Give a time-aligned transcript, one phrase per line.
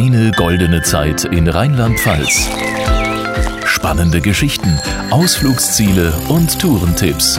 [0.00, 2.48] Deine goldene Zeit in Rheinland-Pfalz.
[3.66, 4.80] Spannende Geschichten,
[5.10, 7.38] Ausflugsziele und Tourentipps.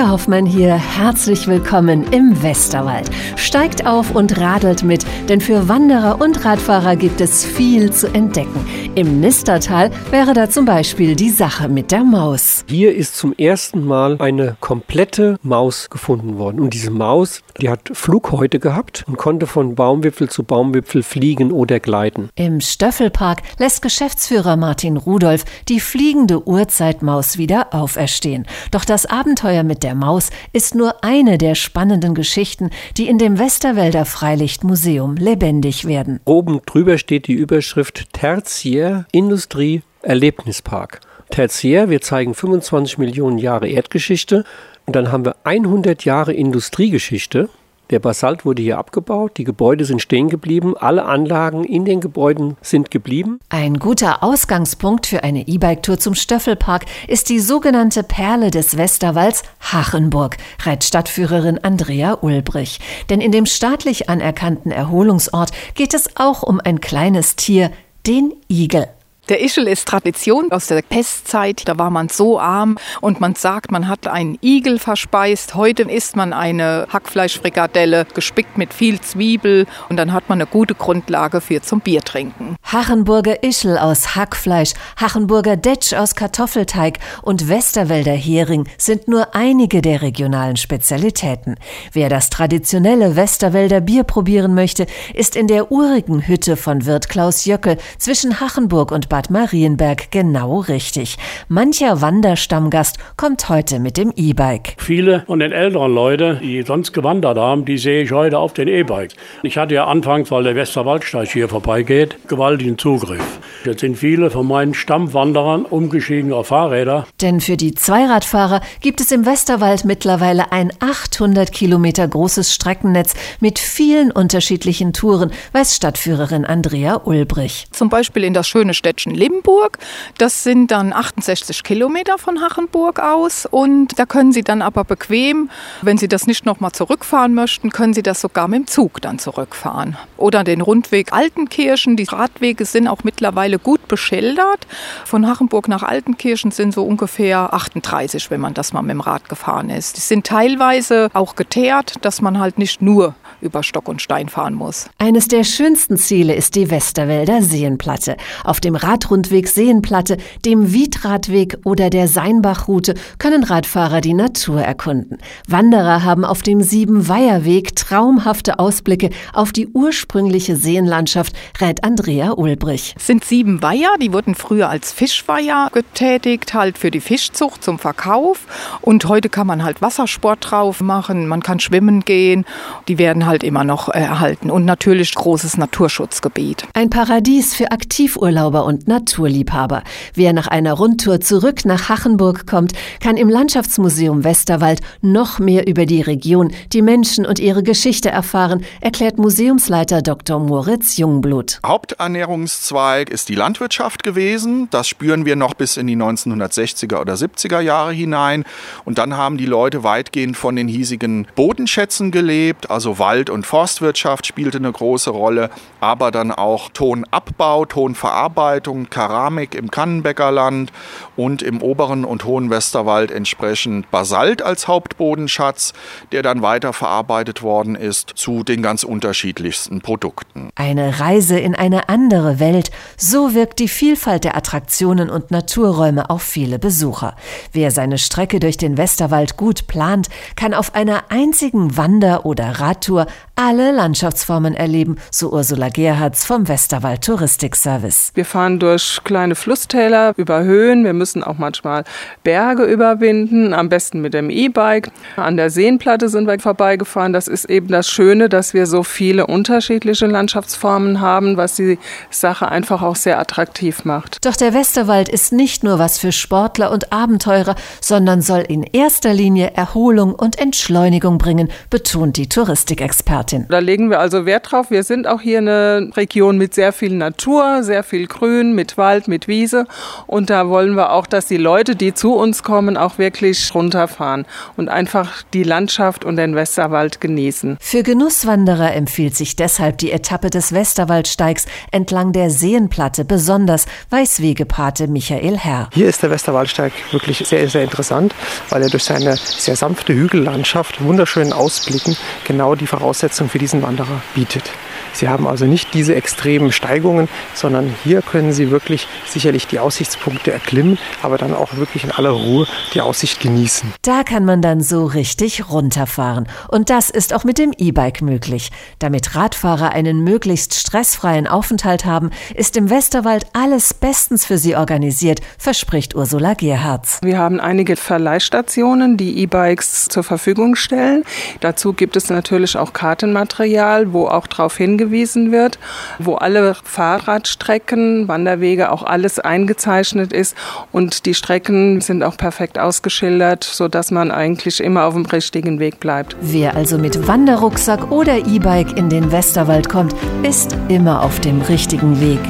[0.00, 3.10] Pia Hoffmann hier, herzlich willkommen im Westerwald.
[3.36, 8.66] Steigt auf und radelt mit, denn für Wanderer und Radfahrer gibt es viel zu entdecken.
[8.94, 12.64] Im Nistertal wäre da zum Beispiel die Sache mit der Maus.
[12.66, 16.60] Hier ist zum ersten Mal eine komplette Maus gefunden worden.
[16.60, 21.78] Und diese Maus, die hat Flughäute gehabt und konnte von Baumwipfel zu Baumwipfel fliegen oder
[21.78, 22.30] gleiten.
[22.36, 28.46] Im Stöffelpark lässt Geschäftsführer Martin Rudolf die fliegende Urzeitmaus wieder auferstehen.
[28.70, 33.38] Doch das Abenteuer mit der Maus ist nur eine der spannenden Geschichten, die in dem
[33.38, 36.20] Westerwälder Freilichtmuseum lebendig werden.
[36.24, 41.00] Oben drüber steht die Überschrift Tertiär Industrie Erlebnispark.
[41.30, 44.44] Tertiär, wir zeigen 25 Millionen Jahre Erdgeschichte
[44.86, 47.48] und dann haben wir 100 Jahre Industriegeschichte
[47.90, 52.56] der Basalt wurde hier abgebaut, die Gebäude sind stehen geblieben, alle Anlagen in den Gebäuden
[52.62, 53.40] sind geblieben.
[53.48, 60.36] Ein guter Ausgangspunkt für eine E-Bike-Tour zum Stöffelpark ist die sogenannte Perle des Westerwalds Hachenburg,
[60.64, 62.80] rät Stadtführerin Andrea Ulbrich.
[63.08, 67.70] Denn in dem staatlich anerkannten Erholungsort geht es auch um ein kleines Tier,
[68.06, 68.86] den Igel.
[69.30, 71.62] Der Ischel ist Tradition aus der Pestzeit.
[71.68, 75.54] Da war man so arm und man sagt, man hat einen Igel verspeist.
[75.54, 80.74] Heute isst man eine Hackfleischfrikadelle gespickt mit viel Zwiebel und dann hat man eine gute
[80.74, 82.56] Grundlage für zum Biertrinken.
[82.64, 90.02] Hachenburger Ischel aus Hackfleisch, Hachenburger Detsch aus Kartoffelteig und Westerwälder Hering sind nur einige der
[90.02, 91.54] regionalen Spezialitäten.
[91.92, 97.44] Wer das traditionelle Westerwälder Bier probieren möchte, ist in der urigen Hütte von Wirt Klaus
[97.44, 101.18] Jöckel zwischen Hachenburg und Bad Bad Marienberg genau richtig.
[101.46, 104.76] Mancher Wanderstammgast kommt heute mit dem E-Bike.
[104.78, 108.66] Viele von den älteren Leuten, die sonst gewandert haben, die sehe ich heute auf den
[108.66, 109.14] E-Bikes.
[109.42, 113.40] Ich hatte ja anfangs, weil der Westerwaldsteig hier vorbeigeht, gewaltigen Zugriff.
[113.66, 117.06] Jetzt sind viele von meinen Stammwanderern umgestiegen auf Fahrräder.
[117.20, 123.58] Denn für die Zweiradfahrer gibt es im Westerwald mittlerweile ein 800 Kilometer großes Streckennetz mit
[123.58, 127.66] vielen unterschiedlichen Touren, weiß Stadtführerin Andrea Ulbrich.
[127.70, 129.78] Zum Beispiel in das schöne Städtchen München Limburg.
[130.18, 135.50] Das sind dann 68 Kilometer von Hachenburg aus und da können Sie dann aber bequem,
[135.82, 139.18] wenn Sie das nicht nochmal zurückfahren möchten, können Sie das sogar mit dem Zug dann
[139.18, 139.96] zurückfahren.
[140.16, 141.96] Oder den Rundweg Altenkirchen.
[141.96, 144.66] Die Radwege sind auch mittlerweile gut beschildert.
[145.06, 149.28] Von Hachenburg nach Altenkirchen sind so ungefähr 38, wenn man das mal mit dem Rad
[149.28, 149.96] gefahren ist.
[149.96, 154.54] Die sind teilweise auch geteert, dass man halt nicht nur über Stock und Stein fahren
[154.54, 154.88] muss.
[154.98, 158.16] Eines der schönsten Ziele ist die Westerwälder Seenplatte.
[158.44, 165.18] Auf dem Radrundweg Seenplatte, dem Wiedradweg oder der Seinbachroute können Radfahrer die Natur erkunden.
[165.48, 172.94] Wanderer haben auf dem Siebenweiherweg traumhafte Ausblicke auf die ursprüngliche Seenlandschaft, rät Andrea Ulbrich.
[172.96, 177.78] Es sind sieben Weiher, die wurden früher als Fischweiher getätigt, halt für die Fischzucht zum
[177.78, 178.46] Verkauf.
[178.80, 182.44] Und heute kann man halt Wassersport drauf machen, man kann schwimmen gehen.
[182.88, 184.50] Die werden halt immer noch erhalten.
[184.50, 186.64] Und natürlich großes Naturschutzgebiet.
[186.74, 189.84] Ein Paradies für Aktivurlauber und Naturliebhaber.
[190.14, 195.86] Wer nach einer Rundtour zurück nach Hachenburg kommt, kann im Landschaftsmuseum Westerwald noch mehr über
[195.86, 200.40] die Region, die Menschen und ihre Geschichte erfahren, erklärt Museumsleiter Dr.
[200.40, 201.60] Moritz Jungblut.
[201.64, 204.66] Haupternährungszweig ist die Landwirtschaft gewesen.
[204.72, 208.44] Das spüren wir noch bis in die 1960er oder 70er Jahre hinein.
[208.84, 212.70] Und dann haben die Leute weitgehend von den hiesigen Bodenschätzen gelebt.
[212.72, 215.50] Also Wald- und Forstwirtschaft spielte eine große Rolle,
[215.80, 220.72] aber dann auch Tonabbau, Tonverarbeitung, Keramik im Kannenbäckerland
[221.16, 225.74] und im oberen und hohen Westerwald entsprechend Basalt als Hauptbodenschatz,
[226.12, 230.50] der dann weiterverarbeitet worden ist zu den ganz unterschiedlichsten Produkten.
[230.54, 236.22] Eine Reise in eine andere Welt, so wirkt die Vielfalt der Attraktionen und Naturräume auf
[236.22, 237.16] viele Besucher.
[237.52, 243.06] Wer seine Strecke durch den Westerwald gut plant, kann auf einer einzigen Wander- oder Radtour
[243.40, 248.12] alle Landschaftsformen erleben, so Ursula Gerhards vom Westerwald Touristikservice.
[248.14, 250.84] Wir fahren durch kleine Flusstäler, über Höhen.
[250.84, 251.84] Wir müssen auch manchmal
[252.22, 254.90] Berge überwinden, am besten mit dem E-Bike.
[255.16, 257.14] An der Seenplatte sind wir vorbeigefahren.
[257.14, 261.78] Das ist eben das Schöne, dass wir so viele unterschiedliche Landschaftsformen haben, was die
[262.10, 264.18] Sache einfach auch sehr attraktiv macht.
[264.26, 269.14] Doch der Westerwald ist nicht nur was für Sportler und Abenteurer, sondern soll in erster
[269.14, 272.99] Linie Erholung und Entschleunigung bringen, betont die Touristikexpertin.
[273.00, 273.46] Expertin.
[273.48, 274.70] Da legen wir also Wert drauf.
[274.70, 279.08] Wir sind auch hier eine Region mit sehr viel Natur, sehr viel Grün, mit Wald,
[279.08, 279.66] mit Wiese.
[280.06, 284.26] Und da wollen wir auch, dass die Leute, die zu uns kommen, auch wirklich runterfahren
[284.56, 287.56] und einfach die Landschaft und den Westerwald genießen.
[287.60, 294.88] Für Genusswanderer empfiehlt sich deshalb die Etappe des Westerwaldsteigs entlang der Seenplatte besonders, weiß Wegepate
[294.88, 295.70] Michael Herr.
[295.72, 298.14] Hier ist der Westerwaldsteig wirklich sehr, sehr interessant,
[298.50, 304.02] weil er durch seine sehr sanfte Hügellandschaft, wunderschönen Ausblicken genau die Voraussetzung für diesen Wanderer
[304.16, 304.50] bietet.
[304.92, 310.32] Sie haben also nicht diese extremen Steigungen, sondern hier können Sie wirklich sicherlich die Aussichtspunkte
[310.32, 313.72] erklimmen, aber dann auch wirklich in aller Ruhe die Aussicht genießen.
[313.82, 316.28] Da kann man dann so richtig runterfahren.
[316.48, 318.50] Und das ist auch mit dem E-Bike möglich.
[318.78, 325.20] Damit Radfahrer einen möglichst stressfreien Aufenthalt haben, ist im Westerwald alles bestens für sie organisiert,
[325.38, 327.00] verspricht Ursula Gerhards.
[327.02, 331.04] Wir haben einige Verleihstationen, die E-Bikes zur Verfügung stellen.
[331.40, 335.58] Dazu gibt es natürlich auch Kartenmaterial, wo auch darauf hingewiesen wird,
[335.98, 340.36] wo alle Fahrradstrecken, Wanderwege, auch alles eingezeichnet ist
[340.72, 345.80] und die Strecken sind auch perfekt ausgeschildert, sodass man eigentlich immer auf dem richtigen Weg
[345.80, 346.16] bleibt.
[346.20, 352.00] Wer also mit Wanderrucksack oder E-Bike in den Westerwald kommt, ist immer auf dem richtigen
[352.00, 352.20] Weg.